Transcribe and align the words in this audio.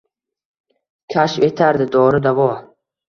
Kashf 1.15 1.37
etardi 1.49 1.87
dori-davo. 1.97 2.49